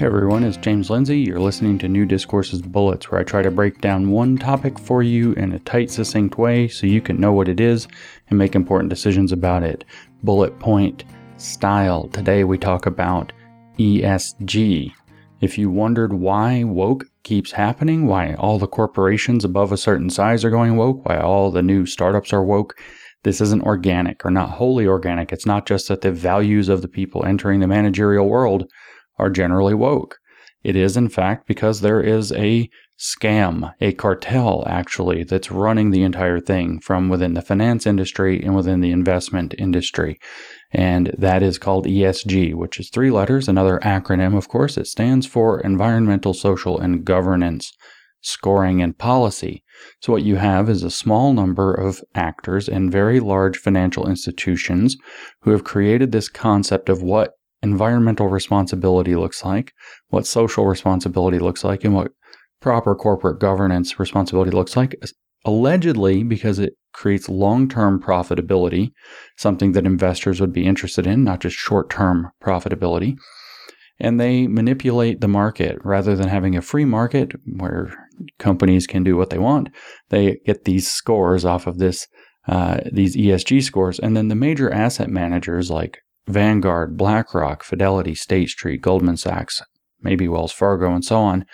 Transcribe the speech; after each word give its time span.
Hey 0.00 0.06
everyone, 0.06 0.44
it's 0.44 0.56
James 0.56 0.88
Lindsay. 0.88 1.18
You're 1.18 1.38
listening 1.38 1.76
to 1.76 1.86
New 1.86 2.06
Discourses 2.06 2.62
Bullets, 2.62 3.10
where 3.10 3.20
I 3.20 3.22
try 3.22 3.42
to 3.42 3.50
break 3.50 3.82
down 3.82 4.10
one 4.10 4.38
topic 4.38 4.78
for 4.78 5.02
you 5.02 5.34
in 5.34 5.52
a 5.52 5.58
tight, 5.58 5.90
succinct 5.90 6.38
way 6.38 6.68
so 6.68 6.86
you 6.86 7.02
can 7.02 7.20
know 7.20 7.34
what 7.34 7.50
it 7.50 7.60
is 7.60 7.86
and 8.30 8.38
make 8.38 8.54
important 8.54 8.88
decisions 8.88 9.30
about 9.30 9.62
it. 9.62 9.84
Bullet 10.22 10.58
point 10.58 11.04
style. 11.36 12.08
Today 12.08 12.44
we 12.44 12.56
talk 12.56 12.86
about 12.86 13.34
ESG. 13.78 14.90
If 15.42 15.58
you 15.58 15.68
wondered 15.68 16.14
why 16.14 16.64
woke 16.64 17.04
keeps 17.22 17.52
happening, 17.52 18.06
why 18.06 18.32
all 18.36 18.58
the 18.58 18.66
corporations 18.66 19.44
above 19.44 19.70
a 19.70 19.76
certain 19.76 20.08
size 20.08 20.46
are 20.46 20.50
going 20.50 20.78
woke, 20.78 21.04
why 21.04 21.18
all 21.18 21.50
the 21.50 21.62
new 21.62 21.84
startups 21.84 22.32
are 22.32 22.42
woke, 22.42 22.74
this 23.22 23.42
isn't 23.42 23.64
organic 23.64 24.24
or 24.24 24.30
not 24.30 24.48
wholly 24.48 24.86
organic. 24.86 25.30
It's 25.30 25.44
not 25.44 25.66
just 25.66 25.88
that 25.88 26.00
the 26.00 26.10
values 26.10 26.70
of 26.70 26.80
the 26.80 26.88
people 26.88 27.26
entering 27.26 27.60
the 27.60 27.66
managerial 27.66 28.30
world 28.30 28.66
are 29.20 29.30
generally 29.30 29.74
woke. 29.74 30.18
It 30.62 30.76
is, 30.76 30.96
in 30.96 31.08
fact, 31.08 31.46
because 31.46 31.80
there 31.80 32.00
is 32.00 32.32
a 32.32 32.68
scam, 32.98 33.72
a 33.80 33.92
cartel, 33.92 34.62
actually, 34.66 35.24
that's 35.24 35.50
running 35.50 35.90
the 35.90 36.02
entire 36.02 36.38
thing 36.38 36.80
from 36.80 37.08
within 37.08 37.32
the 37.32 37.40
finance 37.40 37.86
industry 37.86 38.42
and 38.42 38.54
within 38.54 38.80
the 38.80 38.92
investment 38.92 39.54
industry. 39.56 40.18
And 40.70 41.14
that 41.16 41.42
is 41.42 41.56
called 41.56 41.86
ESG, 41.86 42.54
which 42.54 42.78
is 42.78 42.90
three 42.90 43.10
letters, 43.10 43.48
another 43.48 43.80
acronym, 43.82 44.36
of 44.36 44.48
course. 44.48 44.76
It 44.76 44.86
stands 44.86 45.26
for 45.26 45.60
Environmental, 45.60 46.34
Social, 46.34 46.78
and 46.78 47.04
Governance 47.04 47.72
Scoring 48.20 48.82
and 48.82 48.96
Policy. 48.98 49.64
So, 50.02 50.12
what 50.12 50.22
you 50.22 50.36
have 50.36 50.68
is 50.68 50.82
a 50.82 50.90
small 50.90 51.32
number 51.32 51.72
of 51.72 52.04
actors 52.14 52.68
and 52.68 52.92
very 52.92 53.18
large 53.18 53.56
financial 53.56 54.06
institutions 54.06 54.98
who 55.40 55.52
have 55.52 55.64
created 55.64 56.12
this 56.12 56.28
concept 56.28 56.90
of 56.90 57.02
what 57.02 57.32
environmental 57.62 58.28
responsibility 58.28 59.16
looks 59.16 59.44
like, 59.44 59.72
what 60.08 60.26
social 60.26 60.66
responsibility 60.66 61.38
looks 61.38 61.64
like, 61.64 61.84
and 61.84 61.94
what 61.94 62.12
proper 62.60 62.94
corporate 62.94 63.40
governance 63.40 63.98
responsibility 63.98 64.50
looks 64.50 64.76
like, 64.76 64.94
allegedly 65.44 66.22
because 66.22 66.58
it 66.58 66.74
creates 66.92 67.28
long 67.28 67.68
term 67.68 68.00
profitability, 68.00 68.92
something 69.36 69.72
that 69.72 69.86
investors 69.86 70.40
would 70.40 70.52
be 70.52 70.66
interested 70.66 71.06
in, 71.06 71.24
not 71.24 71.40
just 71.40 71.56
short 71.56 71.90
term 71.90 72.30
profitability. 72.42 73.16
And 74.02 74.18
they 74.18 74.46
manipulate 74.46 75.20
the 75.20 75.28
market 75.28 75.76
rather 75.84 76.16
than 76.16 76.28
having 76.28 76.56
a 76.56 76.62
free 76.62 76.86
market 76.86 77.32
where 77.44 77.92
companies 78.38 78.86
can 78.86 79.04
do 79.04 79.16
what 79.16 79.28
they 79.28 79.38
want. 79.38 79.68
They 80.08 80.38
get 80.46 80.64
these 80.64 80.90
scores 80.90 81.44
off 81.44 81.66
of 81.66 81.78
this, 81.78 82.08
uh, 82.48 82.80
these 82.90 83.14
ESG 83.14 83.62
scores, 83.62 83.98
and 83.98 84.16
then 84.16 84.28
the 84.28 84.34
major 84.34 84.72
asset 84.72 85.10
managers 85.10 85.70
like 85.70 85.98
Vanguard, 86.28 86.96
BlackRock, 86.96 87.62
Fidelity, 87.62 88.14
State 88.14 88.50
Street, 88.50 88.82
Goldman 88.82 89.16
Sachs, 89.16 89.62
maybe 90.00 90.28
Wells 90.28 90.52
Fargo, 90.52 90.92
and 90.92 91.04
so 91.04 91.18
on, 91.18 91.44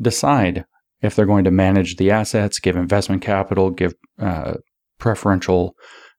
decide 0.00 0.64
if 1.02 1.14
they're 1.14 1.26
going 1.26 1.44
to 1.44 1.50
manage 1.50 1.96
the 1.96 2.10
assets, 2.10 2.58
give 2.58 2.76
investment 2.76 3.22
capital, 3.22 3.70
give 3.70 3.94
uh, 4.18 4.54
preferential 4.98 5.74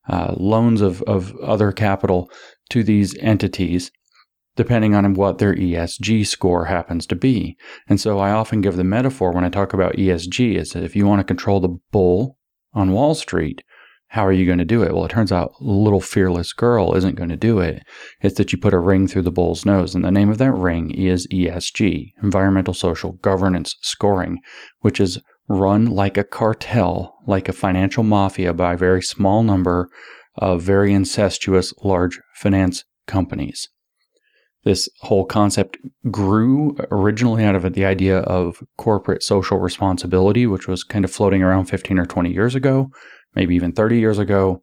uh, 0.07 0.33
loans 0.37 0.81
of, 0.81 1.01
of 1.03 1.35
other 1.37 1.71
capital 1.71 2.29
to 2.69 2.83
these 2.83 3.17
entities, 3.17 3.91
depending 4.55 4.93
on 4.93 5.13
what 5.15 5.39
their 5.39 5.55
ESG 5.55 6.25
score 6.27 6.65
happens 6.65 7.05
to 7.07 7.15
be. 7.15 7.57
And 7.87 7.99
so 7.99 8.19
I 8.19 8.31
often 8.31 8.61
give 8.61 8.75
the 8.75 8.83
metaphor 8.83 9.31
when 9.31 9.43
I 9.43 9.49
talk 9.49 9.73
about 9.73 9.95
ESG 9.95 10.55
is 10.55 10.69
that 10.71 10.83
if 10.83 10.95
you 10.95 11.07
want 11.07 11.19
to 11.19 11.25
control 11.25 11.59
the 11.59 11.77
bull 11.91 12.37
on 12.73 12.91
Wall 12.91 13.15
Street, 13.15 13.63
how 14.07 14.25
are 14.25 14.31
you 14.31 14.45
going 14.45 14.59
to 14.59 14.65
do 14.65 14.83
it? 14.83 14.93
Well, 14.93 15.05
it 15.05 15.09
turns 15.09 15.31
out 15.31 15.53
little 15.59 16.01
fearless 16.01 16.53
girl 16.53 16.95
isn't 16.95 17.15
going 17.15 17.29
to 17.29 17.35
do 17.35 17.59
it. 17.59 17.83
It's 18.21 18.37
that 18.37 18.51
you 18.51 18.57
put 18.57 18.73
a 18.73 18.79
ring 18.79 19.07
through 19.07 19.23
the 19.23 19.31
bull's 19.31 19.65
nose. 19.65 19.95
And 19.95 20.05
the 20.05 20.11
name 20.11 20.29
of 20.29 20.37
that 20.37 20.53
ring 20.53 20.91
is 20.91 21.27
ESG, 21.27 22.13
Environmental 22.23 22.73
Social 22.73 23.13
Governance 23.13 23.75
Scoring, 23.81 24.39
which 24.79 24.99
is 24.99 25.19
run 25.47 25.85
like 25.85 26.17
a 26.17 26.23
cartel, 26.23 27.15
like 27.27 27.49
a 27.49 27.53
financial 27.53 28.03
mafia 28.03 28.53
by 28.53 28.73
a 28.73 28.77
very 28.77 29.01
small 29.01 29.43
number 29.43 29.89
of 30.37 30.61
very 30.61 30.93
incestuous 30.93 31.73
large 31.83 32.19
finance 32.35 32.83
companies. 33.07 33.69
This 34.63 34.89
whole 35.01 35.25
concept 35.25 35.77
grew 36.09 36.75
originally 36.89 37.43
out 37.43 37.55
of 37.55 37.71
the 37.73 37.85
idea 37.85 38.19
of 38.19 38.63
corporate 38.77 39.21
social 39.21 39.59
responsibility, 39.59 40.47
which 40.47 40.67
was 40.67 40.83
kind 40.83 41.05
of 41.05 41.11
floating 41.11 41.43
around 41.43 41.65
15 41.65 41.99
or 41.99 42.05
20 42.05 42.31
years 42.31 42.55
ago 42.55 42.89
maybe 43.35 43.55
even 43.55 43.71
30 43.71 43.99
years 43.99 44.19
ago, 44.19 44.61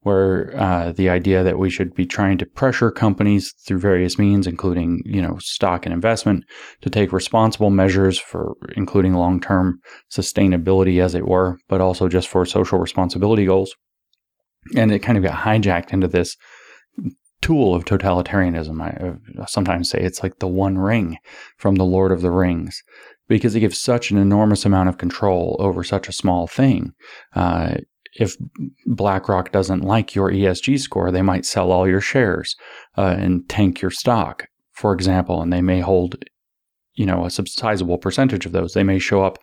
where 0.00 0.56
uh, 0.56 0.92
the 0.92 1.08
idea 1.08 1.42
that 1.42 1.58
we 1.58 1.70
should 1.70 1.94
be 1.94 2.06
trying 2.06 2.38
to 2.38 2.46
pressure 2.46 2.90
companies 2.90 3.52
through 3.66 3.78
various 3.78 4.18
means, 4.18 4.46
including 4.46 5.02
you 5.04 5.20
know 5.20 5.36
stock 5.40 5.86
and 5.86 5.92
investment, 5.92 6.44
to 6.82 6.90
take 6.90 7.12
responsible 7.12 7.70
measures 7.70 8.18
for 8.18 8.54
including 8.76 9.14
long-term 9.14 9.78
sustainability, 10.10 11.02
as 11.02 11.14
it 11.14 11.26
were, 11.26 11.58
but 11.68 11.80
also 11.80 12.08
just 12.08 12.28
for 12.28 12.46
social 12.46 12.78
responsibility 12.78 13.44
goals. 13.44 13.74
And 14.76 14.92
it 14.92 15.00
kind 15.00 15.18
of 15.18 15.24
got 15.24 15.44
hijacked 15.44 15.92
into 15.92 16.08
this 16.08 16.36
tool 17.40 17.74
of 17.74 17.84
totalitarianism. 17.84 18.80
I 18.82 19.46
sometimes 19.46 19.90
say 19.90 20.00
it's 20.00 20.22
like 20.22 20.38
the 20.38 20.48
One 20.48 20.78
Ring 20.78 21.18
from 21.56 21.76
the 21.76 21.84
Lord 21.84 22.12
of 22.12 22.20
the 22.20 22.30
Rings 22.30 22.82
because 23.28 23.54
it 23.54 23.60
gives 23.60 23.80
such 23.80 24.10
an 24.10 24.18
enormous 24.18 24.64
amount 24.64 24.88
of 24.88 24.98
control 24.98 25.56
over 25.60 25.84
such 25.84 26.08
a 26.08 26.12
small 26.12 26.46
thing. 26.46 26.92
Uh, 27.34 27.76
if 28.14 28.36
BlackRock 28.86 29.52
doesn't 29.52 29.82
like 29.82 30.14
your 30.14 30.30
ESG 30.30 30.78
score, 30.80 31.10
they 31.10 31.22
might 31.22 31.44
sell 31.44 31.72
all 31.72 31.88
your 31.88 32.00
shares 32.00 32.56
uh, 32.96 33.16
and 33.18 33.48
tank 33.48 33.80
your 33.80 33.90
stock, 33.90 34.46
for 34.72 34.92
example, 34.92 35.42
and 35.42 35.52
they 35.52 35.62
may 35.62 35.80
hold, 35.80 36.16
you 36.94 37.06
know, 37.06 37.24
a 37.24 37.30
sizable 37.30 37.98
percentage 37.98 38.46
of 38.46 38.52
those. 38.52 38.72
They 38.72 38.84
may 38.84 38.98
show 38.98 39.22
up 39.22 39.38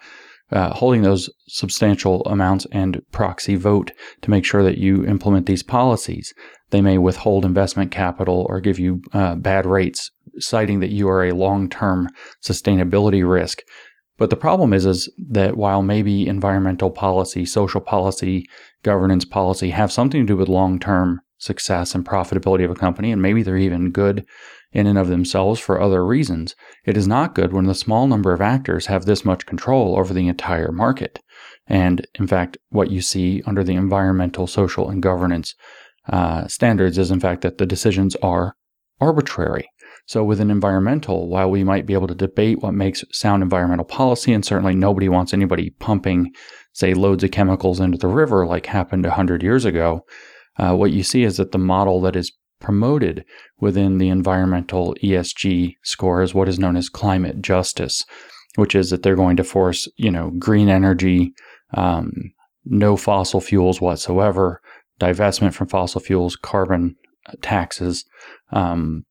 uh, 0.51 0.73
holding 0.73 1.01
those 1.01 1.29
substantial 1.47 2.21
amounts 2.25 2.67
and 2.71 3.01
proxy 3.11 3.55
vote 3.55 3.91
to 4.21 4.29
make 4.29 4.45
sure 4.45 4.63
that 4.63 4.77
you 4.77 5.05
implement 5.05 5.45
these 5.45 5.63
policies. 5.63 6.33
They 6.69 6.81
may 6.81 6.97
withhold 6.97 7.45
investment 7.45 7.91
capital 7.91 8.45
or 8.49 8.59
give 8.59 8.77
you 8.77 9.01
uh, 9.13 9.35
bad 9.35 9.65
rates, 9.65 10.11
citing 10.37 10.81
that 10.81 10.91
you 10.91 11.09
are 11.09 11.23
a 11.23 11.33
long-term 11.33 12.09
sustainability 12.43 13.27
risk. 13.27 13.61
But 14.17 14.29
the 14.29 14.37
problem 14.37 14.73
is, 14.73 14.85
is 14.85 15.09
that 15.29 15.57
while 15.57 15.81
maybe 15.81 16.27
environmental 16.27 16.89
policy, 16.89 17.45
social 17.45 17.81
policy, 17.81 18.47
governance 18.83 19.25
policy 19.25 19.71
have 19.71 19.91
something 19.91 20.21
to 20.21 20.33
do 20.33 20.37
with 20.37 20.47
long 20.47 20.79
term 20.79 21.21
success 21.37 21.93
and 21.93 22.05
profitability 22.05 22.63
of 22.63 22.71
a 22.71 22.75
company, 22.75 23.11
and 23.11 23.21
maybe 23.21 23.43
they're 23.43 23.57
even 23.57 23.91
good 23.91 24.25
in 24.75 24.87
and 24.87 24.97
of 24.97 25.07
themselves 25.07 25.59
for 25.59 25.81
other 25.81 26.05
reasons, 26.05 26.53
it 26.83 26.97
is 26.97 27.07
not 27.07 27.33
good 27.33 27.53
when 27.53 27.65
the 27.65 27.73
small 27.73 28.07
number 28.07 28.33
of 28.33 28.41
actors 28.41 28.87
have 28.87 29.05
this 29.05 29.23
much 29.23 29.45
control 29.45 29.97
over 29.97 30.13
the 30.13 30.27
entire 30.27 30.71
market. 30.71 31.21
And 31.65 32.05
in 32.15 32.27
fact, 32.27 32.57
what 32.69 32.91
you 32.91 33.01
see 33.01 33.41
under 33.45 33.63
the 33.63 33.75
environmental, 33.75 34.47
social, 34.47 34.89
and 34.89 35.01
governance 35.01 35.55
uh, 36.09 36.47
standards 36.47 36.97
is, 36.97 37.09
in 37.09 37.21
fact, 37.21 37.41
that 37.41 37.57
the 37.57 37.65
decisions 37.65 38.15
are 38.17 38.55
arbitrary. 38.99 39.69
So, 40.07 40.23
with 40.23 40.39
an 40.39 40.51
environmental, 40.51 41.27
while 41.27 41.49
we 41.49 41.63
might 41.63 41.87
be 41.87 41.93
able 41.93 42.07
to 42.07 42.15
debate 42.15 42.61
what 42.61 42.73
makes 42.73 43.03
sound 43.11 43.41
environmental 43.41 43.85
policy, 43.85 44.33
and 44.33 44.45
certainly 44.45 44.75
nobody 44.75 45.09
wants 45.09 45.33
anybody 45.33 45.71
pumping, 45.79 46.31
say, 46.73 46.93
loads 46.93 47.23
of 47.23 47.31
chemicals 47.31 47.79
into 47.79 47.97
the 47.97 48.07
river 48.07 48.45
like 48.45 48.67
happened 48.67 49.03
100 49.03 49.41
years 49.41 49.65
ago, 49.65 50.05
uh, 50.57 50.75
what 50.75 50.91
you 50.91 51.03
see 51.03 51.23
is 51.23 51.37
that 51.37 51.51
the 51.51 51.57
model 51.57 52.01
that 52.01 52.15
is 52.15 52.31
promoted 52.59 53.25
within 53.59 53.97
the 53.97 54.09
environmental 54.09 54.95
ESG 55.03 55.75
score 55.83 56.21
is 56.21 56.33
what 56.33 56.47
is 56.47 56.59
known 56.59 56.77
as 56.77 56.89
climate 56.89 57.41
justice, 57.41 58.05
which 58.55 58.75
is 58.75 58.89
that 58.89 59.03
they're 59.03 59.15
going 59.15 59.37
to 59.37 59.43
force, 59.43 59.87
you 59.97 60.11
know, 60.11 60.31
green 60.37 60.69
energy, 60.69 61.33
um, 61.73 62.11
no 62.63 62.95
fossil 62.95 63.41
fuels 63.41 63.81
whatsoever, 63.81 64.61
divestment 64.99 65.53
from 65.53 65.67
fossil 65.67 65.99
fuels, 65.99 66.35
carbon 66.35 66.95
taxes, 67.41 68.05
um, 68.51 69.03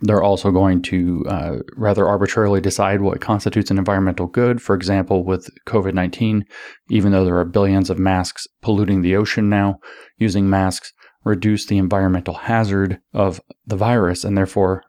they're 0.00 0.22
also 0.22 0.50
going 0.50 0.82
to 0.82 1.24
uh, 1.28 1.56
rather 1.76 2.08
arbitrarily 2.08 2.60
decide 2.60 3.02
what 3.02 3.20
constitutes 3.20 3.70
an 3.70 3.78
environmental 3.78 4.26
good. 4.26 4.62
For 4.62 4.74
example, 4.74 5.24
with 5.24 5.50
COVID 5.66 5.94
19, 5.94 6.44
even 6.90 7.12
though 7.12 7.24
there 7.24 7.38
are 7.38 7.44
billions 7.44 7.90
of 7.90 7.98
masks 7.98 8.46
polluting 8.62 9.02
the 9.02 9.16
ocean 9.16 9.48
now, 9.48 9.78
using 10.16 10.48
masks 10.48 10.92
reduce 11.24 11.66
the 11.66 11.78
environmental 11.78 12.34
hazard 12.34 12.98
of 13.12 13.40
the 13.66 13.76
virus, 13.76 14.24
and 14.24 14.36
therefore 14.36 14.82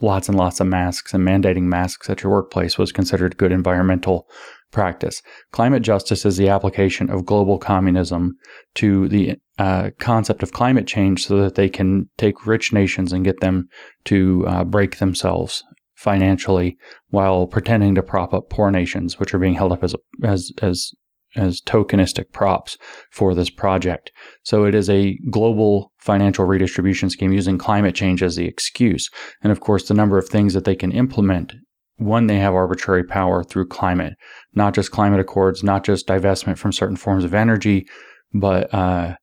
lots 0.00 0.28
and 0.28 0.38
lots 0.38 0.60
of 0.60 0.66
masks 0.66 1.12
and 1.12 1.26
mandating 1.26 1.62
masks 1.62 2.08
at 2.08 2.22
your 2.22 2.32
workplace 2.32 2.78
was 2.78 2.92
considered 2.92 3.36
good 3.36 3.52
environmental 3.52 4.28
practice. 4.74 5.22
Climate 5.52 5.82
justice 5.82 6.26
is 6.26 6.36
the 6.36 6.50
application 6.50 7.08
of 7.08 7.24
global 7.24 7.58
communism 7.58 8.34
to 8.74 9.08
the 9.08 9.36
uh, 9.58 9.90
concept 9.98 10.42
of 10.42 10.52
climate 10.52 10.86
change 10.86 11.26
so 11.26 11.40
that 11.40 11.54
they 11.54 11.70
can 11.70 12.10
take 12.18 12.46
rich 12.46 12.72
nations 12.72 13.12
and 13.12 13.24
get 13.24 13.40
them 13.40 13.68
to 14.04 14.44
uh, 14.46 14.64
break 14.64 14.98
themselves 14.98 15.64
financially 15.94 16.76
while 17.08 17.46
pretending 17.46 17.94
to 17.94 18.02
prop 18.02 18.34
up 18.34 18.50
poor 18.50 18.70
nations, 18.70 19.18
which 19.18 19.32
are 19.32 19.38
being 19.38 19.54
held 19.54 19.72
up 19.72 19.82
as, 19.82 19.94
as, 20.22 20.52
as 20.60 20.92
as 21.36 21.60
tokenistic 21.60 22.30
props 22.32 22.76
for 23.10 23.34
this 23.34 23.50
project. 23.50 24.12
So 24.44 24.64
it 24.64 24.74
is 24.74 24.88
a 24.88 25.18
global 25.30 25.92
financial 25.98 26.44
redistribution 26.44 27.10
scheme 27.10 27.32
using 27.32 27.58
climate 27.58 27.94
change 27.94 28.22
as 28.22 28.36
the 28.36 28.46
excuse. 28.46 29.10
And 29.42 29.50
of 29.50 29.60
course, 29.60 29.88
the 29.88 29.94
number 29.94 30.16
of 30.16 30.28
things 30.28 30.54
that 30.54 30.64
they 30.64 30.76
can 30.76 30.92
implement 30.92 31.54
one, 31.96 32.26
they 32.26 32.38
have 32.38 32.54
arbitrary 32.54 33.04
power 33.04 33.44
through 33.44 33.68
climate, 33.68 34.14
not 34.54 34.74
just 34.74 34.90
climate 34.90 35.20
accords, 35.20 35.62
not 35.62 35.84
just 35.84 36.06
divestment 36.06 36.58
from 36.58 36.72
certain 36.72 36.96
forms 36.96 37.24
of 37.24 37.34
energy, 37.34 37.86
but, 38.32 38.72
uh, 38.74 39.14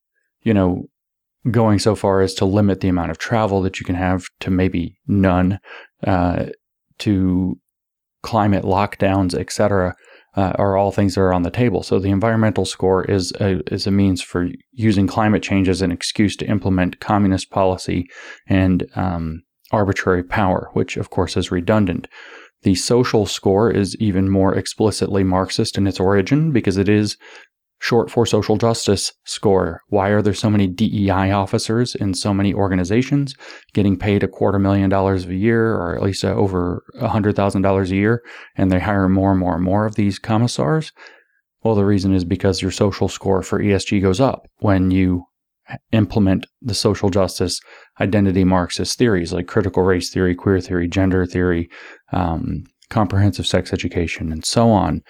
you 0.42 0.54
know, 0.54 0.84
going 1.50 1.78
so 1.78 1.94
far 1.94 2.20
as 2.22 2.34
to 2.34 2.44
limit 2.44 2.80
the 2.80 2.88
amount 2.88 3.10
of 3.10 3.18
travel 3.18 3.60
that 3.62 3.78
you 3.78 3.84
can 3.84 3.96
have 3.96 4.24
to 4.40 4.50
maybe 4.50 4.96
none, 5.06 5.58
uh, 6.06 6.46
to 6.98 7.58
climate 8.22 8.64
lockdowns, 8.64 9.34
etc., 9.34 9.94
uh, 10.34 10.52
are 10.54 10.76
all 10.76 10.90
things 10.90 11.14
that 11.14 11.20
are 11.20 11.34
on 11.34 11.42
the 11.42 11.50
table. 11.50 11.82
So 11.82 11.98
the 11.98 12.10
environmental 12.10 12.64
score 12.64 13.04
is 13.04 13.32
a, 13.32 13.60
is 13.72 13.86
a 13.86 13.90
means 13.90 14.22
for 14.22 14.48
using 14.70 15.06
climate 15.06 15.42
change 15.42 15.68
as 15.68 15.82
an 15.82 15.92
excuse 15.92 16.36
to 16.36 16.46
implement 16.46 17.00
communist 17.00 17.50
policy 17.50 18.08
and 18.46 18.86
um, 18.94 19.42
arbitrary 19.72 20.22
power, 20.22 20.70
which 20.72 20.96
of 20.96 21.10
course 21.10 21.36
is 21.36 21.50
redundant. 21.50 22.08
The 22.62 22.74
social 22.74 23.26
score 23.26 23.70
is 23.70 23.96
even 23.96 24.30
more 24.30 24.54
explicitly 24.54 25.24
Marxist 25.24 25.76
in 25.76 25.86
its 25.86 25.98
origin 25.98 26.52
because 26.52 26.76
it 26.76 26.88
is 26.88 27.16
short 27.80 28.08
for 28.08 28.24
social 28.24 28.56
justice 28.56 29.12
score. 29.24 29.80
Why 29.88 30.10
are 30.10 30.22
there 30.22 30.34
so 30.34 30.48
many 30.48 30.68
DEI 30.68 31.32
officers 31.32 31.96
in 31.96 32.14
so 32.14 32.32
many 32.32 32.54
organizations 32.54 33.34
getting 33.74 33.98
paid 33.98 34.22
a 34.22 34.28
quarter 34.28 34.60
million 34.60 34.88
dollars 34.88 35.26
a 35.26 35.34
year 35.34 35.74
or 35.74 35.96
at 35.96 36.02
least 36.02 36.24
uh, 36.24 36.28
over 36.28 36.84
a 37.00 37.08
hundred 37.08 37.34
thousand 37.34 37.62
dollars 37.62 37.90
a 37.90 37.96
year 37.96 38.22
and 38.56 38.70
they 38.70 38.78
hire 38.78 39.08
more 39.08 39.32
and 39.32 39.40
more 39.40 39.56
and 39.56 39.64
more 39.64 39.84
of 39.84 39.96
these 39.96 40.20
commissars? 40.20 40.92
Well, 41.64 41.74
the 41.74 41.84
reason 41.84 42.14
is 42.14 42.24
because 42.24 42.62
your 42.62 42.70
social 42.70 43.08
score 43.08 43.42
for 43.42 43.60
ESG 43.60 44.00
goes 44.00 44.20
up 44.20 44.46
when 44.60 44.92
you 44.92 45.24
implement 45.92 46.46
the 46.60 46.74
social 46.74 47.10
justice 47.10 47.60
identity 48.00 48.44
Marxist 48.44 48.98
theories 48.98 49.32
like 49.32 49.46
critical 49.46 49.82
race 49.82 50.10
theory, 50.10 50.34
queer 50.34 50.60
theory, 50.60 50.88
gender 50.88 51.24
theory, 51.26 51.68
um, 52.12 52.64
comprehensive 52.90 53.46
sex 53.46 53.72
education, 53.72 54.30
and 54.32 54.44
so 54.44 54.70
on. 54.70 55.00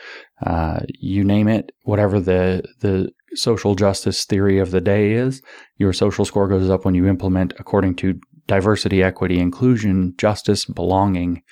Uh, 0.46 0.80
you 1.00 1.24
name 1.24 1.48
it, 1.48 1.72
whatever 1.82 2.20
the 2.20 2.62
the 2.80 3.10
social 3.34 3.74
justice 3.74 4.24
theory 4.24 4.58
of 4.58 4.70
the 4.70 4.80
day 4.80 5.12
is, 5.12 5.42
your 5.78 5.92
social 5.92 6.24
score 6.24 6.48
goes 6.48 6.68
up 6.70 6.84
when 6.84 6.94
you 6.94 7.06
implement 7.06 7.54
according 7.58 7.94
to 7.96 8.20
diversity, 8.46 9.02
equity, 9.02 9.38
inclusion, 9.38 10.14
justice, 10.18 10.64
belonging 10.64 11.42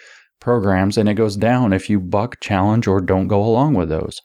programs, 0.41 0.97
and 0.97 1.09
it 1.09 1.15
goes 1.15 1.37
down 1.37 1.73
if 1.73 1.89
you 1.89 2.01
buck, 2.01 2.41
challenge, 2.41 2.87
or 2.87 3.01
don't 3.01 3.29
go 3.29 3.43
along 3.43 3.75
with 3.75 3.89
those. 3.89 4.21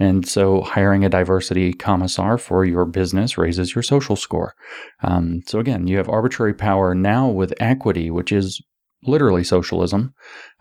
And 0.00 0.26
so 0.26 0.62
hiring 0.62 1.04
a 1.04 1.10
diversity 1.10 1.74
commissar 1.74 2.38
for 2.38 2.64
your 2.64 2.86
business 2.86 3.36
raises 3.36 3.74
your 3.74 3.82
social 3.82 4.16
score. 4.16 4.54
Um, 5.02 5.42
so 5.46 5.58
again, 5.58 5.86
you 5.86 5.98
have 5.98 6.08
arbitrary 6.08 6.54
power 6.54 6.94
now 6.94 7.28
with 7.28 7.52
equity, 7.60 8.10
which 8.10 8.32
is 8.32 8.62
literally 9.04 9.44
socialism, 9.44 10.14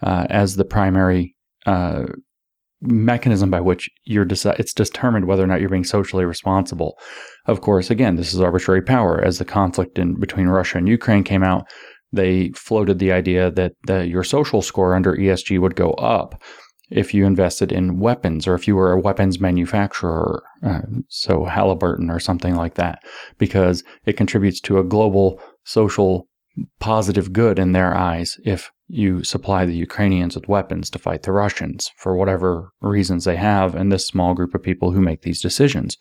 uh, 0.03 0.27
as 0.30 0.57
the 0.57 0.65
primary 0.65 1.36
uh, 1.65 2.03
mechanism 2.81 3.50
by 3.50 3.62
which 3.62 3.89
you're 4.03 4.25
deci- 4.25 4.59
it's 4.59 4.74
determined 4.74 5.25
whether 5.25 5.44
or 5.44 5.47
not 5.47 5.62
you're 5.62 5.69
being 5.69 5.83
socially 5.86 6.25
responsible. 6.25 6.97
Of 7.45 7.62
course, 7.62 7.89
again, 7.89 8.18
this 8.18 8.33
is 8.33 8.41
arbitrary 8.41 8.81
power. 8.81 9.21
As 9.24 9.38
the 9.38 9.45
conflict 9.45 9.97
in 9.97 10.19
between 10.19 10.47
Russia 10.47 10.77
and 10.77 10.88
Ukraine 10.88 11.24
came 11.24 11.44
out, 11.44 11.65
they 12.12 12.50
floated 12.56 13.00
the 13.00 13.12
idea 13.12 13.51
that 13.51 13.74
the, 13.86 14.06
your 14.07 14.24
social 14.24 14.62
score 14.62 14.95
under 14.95 15.15
ESG 15.15 15.59
would 15.59 15.75
go 15.75 15.91
up 15.91 16.41
if 16.89 17.13
you 17.13 17.25
invested 17.25 17.71
in 17.71 18.00
weapons 18.00 18.47
or 18.47 18.56
if 18.56 18.68
you 18.68 18.75
were 18.75 18.91
a 18.91 19.00
weapons 19.00 19.39
manufacturer, 19.39 20.44
uh, 20.63 20.81
so 21.07 21.45
Halliburton 21.45 22.09
or 22.09 22.19
something 22.19 22.56
like 22.56 22.75
that, 22.75 23.03
because 23.38 23.83
it 24.06 24.18
contributes 24.18 24.59
to 24.62 24.80
a 24.80 24.83
global 24.83 25.39
social 25.63 26.27
positive 26.80 27.31
good 27.31 27.59
in 27.59 27.71
their 27.71 27.95
eyes 27.95 28.38
if 28.44 28.71
you 28.88 29.24
supply 29.24 29.65
the 29.65 29.75
Ukrainians 29.75 30.36
with 30.36 30.47
weapons 30.47 30.89
to 30.89 31.00
fight 31.00 31.24
the 31.24 31.31
Russians 31.31 31.91
for 31.97 32.18
whatever 32.18 32.71
reasons 32.81 33.24
they 33.24 33.36
have, 33.36 33.75
and 33.75 33.91
this 33.91 34.07
small 34.07 34.33
group 34.33 34.56
of 34.56 34.63
people 34.63 34.91
who 34.91 35.01
make 35.01 35.21
these 35.21 35.41
decisions. 35.41 35.95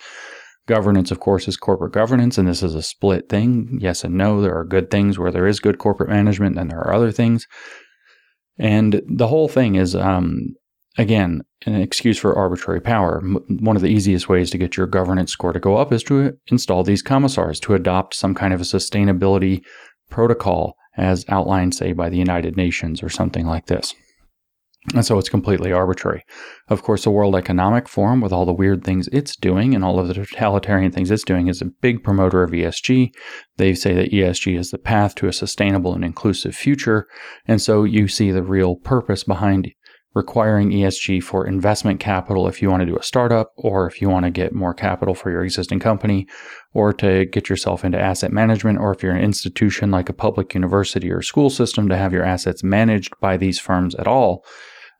Governance, 0.66 1.10
of 1.10 1.20
course, 1.20 1.48
is 1.48 1.56
corporate 1.56 1.92
governance, 1.92 2.38
and 2.38 2.48
this 2.48 2.62
is 2.62 2.74
a 2.74 2.82
split 2.82 3.28
thing. 3.28 3.78
Yes 3.80 4.04
and 4.04 4.14
no. 4.14 4.40
There 4.40 4.58
are 4.58 4.64
good 4.64 4.90
things 4.90 5.18
where 5.18 5.30
there 5.30 5.46
is 5.46 5.60
good 5.60 5.78
corporate 5.78 6.10
management, 6.10 6.58
and 6.58 6.70
there 6.70 6.80
are 6.80 6.94
other 6.94 7.12
things. 7.12 7.46
And 8.58 9.02
the 9.06 9.28
whole 9.28 9.48
thing 9.48 9.76
is, 9.76 9.94
um, 9.94 10.54
again, 10.98 11.42
an 11.64 11.76
excuse 11.76 12.18
for 12.18 12.36
arbitrary 12.36 12.80
power. 12.80 13.20
one 13.20 13.76
of 13.76 13.82
the 13.82 13.88
easiest 13.88 14.28
ways 14.28 14.50
to 14.50 14.58
get 14.58 14.76
your 14.76 14.86
governance 14.86 15.32
score 15.32 15.52
to 15.52 15.60
go 15.60 15.76
up 15.76 15.92
is 15.92 16.02
to 16.04 16.36
install 16.48 16.82
these 16.82 17.02
commissars, 17.02 17.58
to 17.60 17.74
adopt 17.74 18.14
some 18.14 18.34
kind 18.34 18.52
of 18.52 18.60
a 18.60 18.64
sustainability 18.64 19.62
protocol 20.10 20.74
as 20.96 21.24
outlined, 21.28 21.74
say, 21.74 21.92
by 21.92 22.08
the 22.10 22.18
United 22.18 22.56
Nations 22.56 23.02
or 23.02 23.08
something 23.08 23.46
like 23.46 23.66
this. 23.66 23.94
And 24.94 25.04
so 25.04 25.18
it's 25.18 25.28
completely 25.28 25.70
arbitrary. 25.70 26.24
Of 26.68 26.82
course, 26.82 27.04
the 27.04 27.10
World 27.10 27.36
Economic 27.36 27.88
Forum, 27.88 28.20
with 28.20 28.32
all 28.32 28.46
the 28.46 28.52
weird 28.52 28.84
things 28.84 29.08
it's 29.08 29.36
doing 29.36 29.74
and 29.74 29.84
all 29.84 29.98
of 29.98 30.08
the 30.08 30.14
totalitarian 30.14 30.92
things 30.92 31.10
it's 31.10 31.24
doing, 31.24 31.48
is 31.48 31.60
a 31.60 31.66
big 31.66 32.02
promoter 32.02 32.42
of 32.42 32.52
ESG. 32.52 33.10
They 33.58 33.74
say 33.74 33.92
that 33.94 34.12
ESG 34.12 34.58
is 34.58 34.70
the 34.70 34.78
path 34.78 35.14
to 35.16 35.28
a 35.28 35.32
sustainable 35.32 35.94
and 35.94 36.04
inclusive 36.04 36.54
future. 36.54 37.06
And 37.46 37.60
so 37.60 37.84
you 37.84 38.08
see 38.08 38.30
the 38.30 38.42
real 38.42 38.76
purpose 38.76 39.24
behind 39.24 39.70
requiring 40.18 40.70
ESG 40.70 41.22
for 41.22 41.46
investment 41.46 42.00
capital 42.00 42.46
if 42.46 42.60
you 42.60 42.68
want 42.68 42.80
to 42.80 42.86
do 42.86 42.96
a 42.96 43.02
startup 43.02 43.52
or 43.56 43.86
if 43.86 44.02
you 44.02 44.10
want 44.10 44.24
to 44.24 44.30
get 44.30 44.52
more 44.52 44.74
capital 44.74 45.14
for 45.14 45.30
your 45.30 45.44
existing 45.44 45.78
company 45.78 46.26
or 46.74 46.92
to 46.92 47.24
get 47.26 47.48
yourself 47.48 47.84
into 47.84 47.98
asset 47.98 48.32
management 48.32 48.78
or 48.78 48.92
if 48.92 49.02
you're 49.02 49.14
an 49.14 49.22
institution 49.22 49.90
like 49.90 50.08
a 50.08 50.12
public 50.12 50.52
university 50.54 51.10
or 51.10 51.22
school 51.22 51.48
system 51.48 51.88
to 51.88 51.96
have 51.96 52.12
your 52.12 52.24
assets 52.24 52.62
managed 52.62 53.14
by 53.20 53.36
these 53.36 53.58
firms 53.58 53.94
at 53.94 54.06
all 54.06 54.44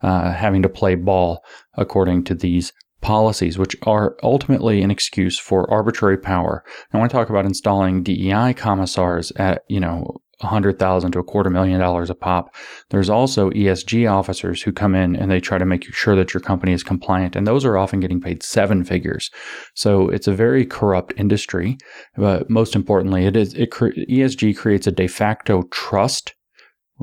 uh, 0.03 0.33
having 0.33 0.63
to 0.63 0.69
play 0.69 0.95
ball 0.95 1.45
according 1.75 2.25
to 2.25 2.35
these 2.35 2.73
policies, 3.01 3.59
which 3.59 3.77
are 3.83 4.17
ultimately 4.23 4.83
an 4.83 4.91
excuse 4.91 5.39
for 5.39 5.71
arbitrary 5.71 6.19
power. 6.19 6.65
I 6.93 6.99
want 6.99 7.11
to 7.11 7.17
talk 7.17 7.31
about 7.31 7.45
installing 7.45 8.03
DEI 8.03 8.55
commissars 8.55 9.33
at, 9.37 9.63
you 9.69 9.81
know, 9.81 10.21
a 10.41 10.47
hundred 10.47 10.79
thousand 10.79 11.13
to 11.13 11.19
a 11.19 11.25
quarter 11.25 11.51
million 11.51 11.81
dollars 11.81 12.11
a 12.11 12.15
pop. 12.15 12.55
There's 12.91 13.11
also 13.11 13.51
ESG 13.51 14.11
officers 14.11 14.63
who 14.63 14.73
come 14.73 14.95
in 14.95 15.17
and 15.17 15.31
they 15.31 15.41
try 15.41 15.59
to 15.59 15.65
make 15.65 15.85
sure 15.93 16.15
that 16.17 16.33
your 16.33 16.41
company 16.41 16.73
is 16.73 16.83
compliant, 16.83 17.35
and 17.35 17.47
those 17.47 17.65
are 17.65 17.77
often 17.77 18.01
getting 18.01 18.21
paid 18.21 18.43
seven 18.43 18.85
figures. 18.85 19.31
So 19.75 20.09
it's 20.09 20.29
a 20.29 20.35
very 20.35 20.65
corrupt 20.65 21.13
industry. 21.17 21.79
But 22.17 22.49
most 22.49 22.77
importantly, 22.77 23.27
it 23.27 23.37
is 23.37 23.55
it 23.55 23.71
ESG 23.71 24.57
creates 24.57 24.87
a 24.87 24.93
de 24.93 25.09
facto 25.09 25.63
trust, 25.71 26.35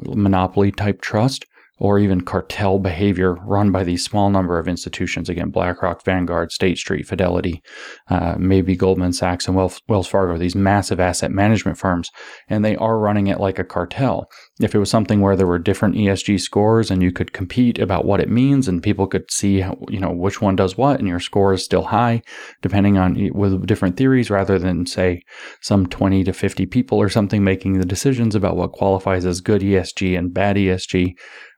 monopoly 0.02 0.72
type 0.72 1.02
trust 1.02 1.46
or 1.78 2.00
even 2.00 2.22
cartel 2.22 2.80
behavior 2.80 3.34
run 3.34 3.72
by 3.72 3.84
these 3.84 4.04
small 4.04 4.30
number 4.30 4.58
of 4.58 4.68
institutions. 4.68 5.30
Again 5.30 5.50
blackrock 5.50 6.04
vanguard 6.06 6.52
state 6.52 6.78
street 6.78 7.08
fidelity 7.08 7.62
uh, 8.10 8.36
maybe 8.38 8.76
goldman 8.76 9.14
sachs 9.14 9.48
and 9.48 9.56
wells, 9.56 10.08
fargo 10.08 10.38
these 10.38 10.56
massive 10.56 11.00
asset 11.00 11.32
management 11.32 11.78
firms 11.78 12.12
and 12.48 12.64
they 12.64 12.76
are 12.78 12.98
running 12.98 13.28
it 13.28 13.40
like 13.40 13.60
a 13.60 13.64
cartel. 13.64 14.30
If 14.62 14.74
it 14.74 14.80
was 14.80 14.90
something 14.90 15.22
where 15.22 15.36
there 15.36 15.48
were 15.48 15.60
different 15.60 15.96
esg 15.96 16.40
scores 16.40 16.90
and 16.90 17.04
you 17.04 17.12
could 17.12 17.34
compete 17.34 17.80
about 17.80 18.06
what 18.06 18.22
it 18.22 18.30
means 18.30 18.68
and 18.68 18.82
people 18.82 19.08
could 19.08 19.30
see 19.32 19.64
you 19.90 20.00
know 20.00 20.12
which 20.12 20.42
one 20.42 20.56
does 20.56 20.78
what 20.78 21.00
and 21.00 21.08
your 21.08 21.20
score 21.20 21.54
is 21.54 21.64
still 21.64 21.84
high 21.84 22.22
depending 22.62 22.98
on 22.98 23.30
with 23.34 23.66
different 23.66 23.98
theories 23.98 24.30
rather 24.30 24.58
than 24.58 24.86
say 24.86 25.22
some 25.62 25.88
20 25.88 26.24
to 26.24 26.34
50 26.34 26.66
people 26.68 26.98
or 26.98 27.10
something 27.10 27.44
making 27.44 27.80
the 27.80 27.86
decisions 27.86 28.36
about 28.36 28.56
what 28.56 28.72
qualifies 28.72 29.26
as 29.26 29.42
good 29.42 29.62
esg 29.62 30.18
and 30.18 30.34
bad 30.34 30.56
esg 30.56 31.16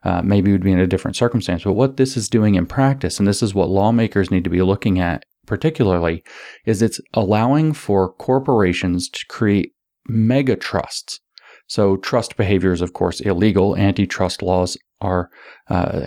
uh, 0.08 0.22
maybe 0.24 0.54
would 0.54 0.64
be 0.64 0.72
in 0.72 0.80
a 0.80 0.88
different 0.88 1.18
circumstance. 1.18 1.66
But 1.66 1.74
what 1.74 1.98
this 1.98 2.16
is 2.16 2.30
doing 2.30 2.56
in 2.56 2.66
practice, 2.66 3.20
and 3.20 3.28
this 3.28 3.44
is 3.44 3.54
what 3.54 3.70
lawmakers 3.70 4.32
need 4.32 4.46
to 4.46 4.50
be 4.50 4.62
looking 4.62 5.00
at 5.00 5.24
particularly, 5.46 6.24
is 6.66 6.82
it's 6.82 7.02
allowing 7.14 7.74
for 7.74 8.14
corporations 8.14 9.10
to 9.10 9.26
create 9.28 9.74
mega 10.08 10.56
trusts. 10.56 11.20
So 11.68 11.98
trust 11.98 12.38
behavior 12.38 12.72
is, 12.72 12.82
of 12.82 12.94
course, 12.94 13.20
illegal. 13.20 13.76
Antitrust 13.76 14.42
laws 14.42 14.78
are 15.02 15.30
uh, 15.70 16.06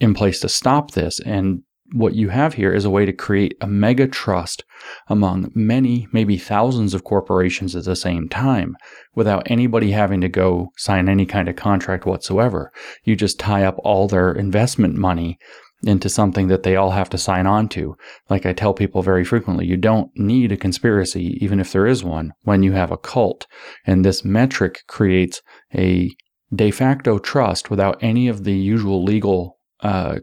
in 0.00 0.14
place 0.14 0.40
to 0.40 0.48
stop 0.48 0.92
this, 0.92 1.20
and 1.20 1.60
what 1.92 2.14
you 2.14 2.28
have 2.28 2.54
here 2.54 2.72
is 2.72 2.84
a 2.84 2.90
way 2.90 3.06
to 3.06 3.12
create 3.12 3.56
a 3.60 3.66
mega 3.66 4.06
trust 4.06 4.64
among 5.08 5.50
many, 5.54 6.08
maybe 6.12 6.36
thousands 6.36 6.94
of 6.94 7.04
corporations 7.04 7.76
at 7.76 7.84
the 7.84 7.96
same 7.96 8.28
time 8.28 8.76
without 9.14 9.50
anybody 9.50 9.92
having 9.92 10.20
to 10.20 10.28
go 10.28 10.70
sign 10.76 11.08
any 11.08 11.26
kind 11.26 11.48
of 11.48 11.56
contract 11.56 12.06
whatsoever. 12.06 12.72
You 13.04 13.16
just 13.16 13.38
tie 13.38 13.64
up 13.64 13.76
all 13.84 14.08
their 14.08 14.32
investment 14.32 14.94
money 14.96 15.38
into 15.82 16.08
something 16.08 16.48
that 16.48 16.62
they 16.62 16.74
all 16.74 16.90
have 16.90 17.10
to 17.10 17.18
sign 17.18 17.46
on 17.46 17.68
to. 17.68 17.96
Like 18.28 18.46
I 18.46 18.52
tell 18.52 18.74
people 18.74 19.02
very 19.02 19.24
frequently, 19.24 19.66
you 19.66 19.76
don't 19.76 20.10
need 20.16 20.52
a 20.52 20.56
conspiracy, 20.56 21.38
even 21.40 21.60
if 21.60 21.72
there 21.72 21.86
is 21.86 22.02
one, 22.02 22.32
when 22.42 22.62
you 22.62 22.72
have 22.72 22.90
a 22.90 22.96
cult. 22.96 23.46
And 23.86 24.04
this 24.04 24.24
metric 24.24 24.82
creates 24.88 25.42
a 25.74 26.10
de 26.54 26.70
facto 26.70 27.18
trust 27.18 27.70
without 27.70 27.98
any 28.02 28.28
of 28.28 28.44
the 28.44 28.54
usual 28.54 29.04
legal 29.04 29.58
uh, 29.80 30.20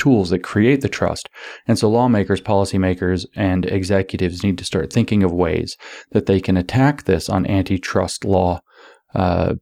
tools 0.00 0.30
that 0.30 0.40
create 0.40 0.80
the 0.80 0.88
trust. 0.88 1.28
And 1.68 1.78
so 1.78 1.88
lawmakers, 1.88 2.40
policymakers, 2.40 3.26
and 3.36 3.66
executives 3.66 4.42
need 4.42 4.58
to 4.58 4.64
start 4.64 4.92
thinking 4.92 5.22
of 5.22 5.32
ways 5.32 5.76
that 6.10 6.26
they 6.26 6.40
can 6.40 6.56
attack 6.56 7.04
this 7.04 7.28
on 7.28 7.46
antitrust 7.46 8.24
law. 8.24 8.60
Uh, 9.14 9.54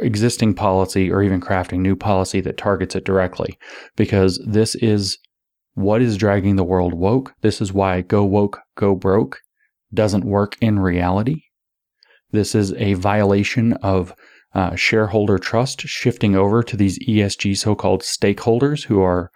existing 0.00 0.54
policy 0.54 1.10
or 1.10 1.22
even 1.22 1.38
crafting 1.38 1.80
new 1.80 1.94
policy 1.94 2.40
that 2.40 2.56
targets 2.56 2.96
it 2.96 3.04
directly 3.04 3.58
because 3.94 4.42
this 4.46 4.74
is 4.76 5.18
what 5.74 6.00
is 6.00 6.16
dragging 6.16 6.56
the 6.56 6.64
world 6.64 6.94
woke. 6.94 7.34
This 7.42 7.60
is 7.60 7.70
why 7.70 8.00
go 8.00 8.24
woke, 8.24 8.60
go 8.76 8.94
broke 8.94 9.38
doesn't 9.92 10.24
work 10.24 10.56
in 10.60 10.78
reality. 10.78 11.42
This 12.30 12.54
is 12.54 12.72
a 12.74 12.94
violation 12.94 13.72
of 13.74 14.14
uh, 14.54 14.74
shareholder 14.74 15.38
trust 15.38 15.82
shifting 15.82 16.34
over 16.34 16.62
to 16.62 16.76
these 16.76 16.98
ESG 17.06 17.56
so-called 17.56 18.02
stakeholders 18.02 18.84
who 18.84 19.00
are 19.00 19.30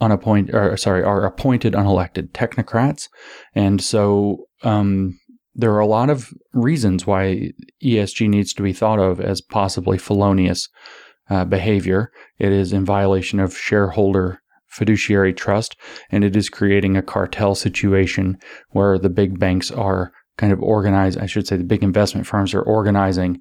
unappointed, 0.00 0.54
or 0.54 0.76
sorry, 0.76 1.02
are 1.02 1.24
appointed 1.24 1.74
unelected 1.74 2.30
technocrats, 2.30 3.08
and 3.54 3.82
so 3.82 4.46
um, 4.62 5.18
there 5.54 5.72
are 5.72 5.80
a 5.80 5.86
lot 5.86 6.10
of 6.10 6.32
reasons 6.52 7.06
why 7.06 7.50
ESG 7.84 8.28
needs 8.28 8.52
to 8.54 8.62
be 8.62 8.72
thought 8.72 8.98
of 8.98 9.20
as 9.20 9.40
possibly 9.40 9.98
felonious 9.98 10.68
uh, 11.28 11.44
behavior. 11.44 12.10
It 12.38 12.52
is 12.52 12.72
in 12.72 12.84
violation 12.84 13.40
of 13.40 13.56
shareholder 13.56 14.40
fiduciary 14.68 15.34
trust, 15.34 15.76
and 16.10 16.24
it 16.24 16.36
is 16.36 16.48
creating 16.48 16.96
a 16.96 17.02
cartel 17.02 17.54
situation 17.54 18.38
where 18.70 18.98
the 18.98 19.10
big 19.10 19.38
banks 19.38 19.70
are 19.70 20.12
kind 20.38 20.52
of 20.52 20.62
organized. 20.62 21.18
I 21.18 21.26
should 21.26 21.46
say 21.46 21.56
the 21.56 21.64
big 21.64 21.82
investment 21.82 22.26
firms 22.26 22.54
are 22.54 22.62
organizing 22.62 23.40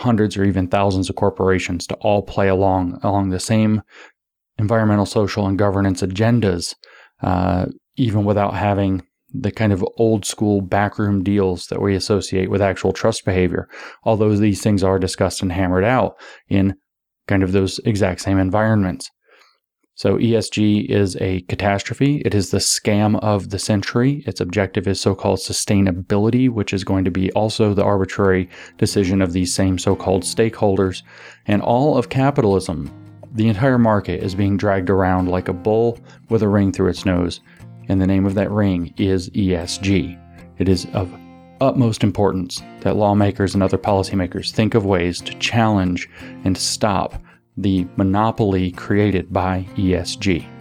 hundreds 0.00 0.36
or 0.36 0.44
even 0.44 0.66
thousands 0.66 1.10
of 1.10 1.16
corporations 1.16 1.86
to 1.86 1.94
all 1.96 2.22
play 2.22 2.48
along 2.48 2.98
along 3.02 3.30
the 3.30 3.40
same 3.40 3.82
environmental, 4.58 5.06
social, 5.06 5.46
and 5.46 5.58
governance 5.58 6.02
agendas, 6.02 6.74
uh, 7.22 7.66
even 7.96 8.24
without 8.24 8.54
having 8.54 9.02
the 9.32 9.50
kind 9.50 9.72
of 9.72 9.84
old 9.96 10.24
school 10.24 10.60
backroom 10.60 11.22
deals 11.22 11.66
that 11.66 11.80
we 11.80 11.94
associate 11.94 12.50
with 12.50 12.60
actual 12.60 12.92
trust 12.92 13.24
behavior. 13.24 13.68
Although 14.04 14.36
these 14.36 14.62
things 14.62 14.82
are 14.82 14.98
discussed 14.98 15.42
and 15.42 15.52
hammered 15.52 15.84
out 15.84 16.16
in 16.48 16.74
kind 17.28 17.42
of 17.42 17.52
those 17.52 17.78
exact 17.84 18.20
same 18.20 18.38
environments. 18.38 19.08
So 20.00 20.16
ESG 20.16 20.86
is 20.86 21.14
a 21.20 21.42
catastrophe. 21.42 22.22
It 22.24 22.34
is 22.34 22.50
the 22.50 22.56
scam 22.56 23.22
of 23.22 23.50
the 23.50 23.58
century. 23.58 24.24
Its 24.26 24.40
objective 24.40 24.88
is 24.88 24.98
so 24.98 25.14
called 25.14 25.40
sustainability, 25.40 26.48
which 26.48 26.72
is 26.72 26.84
going 26.84 27.04
to 27.04 27.10
be 27.10 27.30
also 27.32 27.74
the 27.74 27.84
arbitrary 27.84 28.48
decision 28.78 29.20
of 29.20 29.34
these 29.34 29.52
same 29.52 29.76
so 29.76 29.94
called 29.94 30.22
stakeholders. 30.22 31.02
And 31.44 31.60
all 31.60 31.98
of 31.98 32.08
capitalism, 32.08 32.90
the 33.34 33.48
entire 33.48 33.76
market, 33.76 34.22
is 34.22 34.34
being 34.34 34.56
dragged 34.56 34.88
around 34.88 35.28
like 35.28 35.48
a 35.48 35.52
bull 35.52 35.98
with 36.30 36.42
a 36.42 36.48
ring 36.48 36.72
through 36.72 36.88
its 36.88 37.04
nose. 37.04 37.42
And 37.90 38.00
the 38.00 38.06
name 38.06 38.24
of 38.24 38.34
that 38.36 38.50
ring 38.50 38.94
is 38.96 39.28
ESG. 39.28 40.18
It 40.56 40.70
is 40.70 40.86
of 40.94 41.14
utmost 41.60 42.02
importance 42.02 42.62
that 42.80 42.96
lawmakers 42.96 43.52
and 43.52 43.62
other 43.62 43.76
policymakers 43.76 44.50
think 44.50 44.74
of 44.74 44.86
ways 44.86 45.20
to 45.20 45.38
challenge 45.40 46.08
and 46.44 46.56
stop 46.56 47.22
the 47.62 47.86
monopoly 47.96 48.72
created 48.72 49.32
by 49.32 49.66
ESG. 49.76 50.59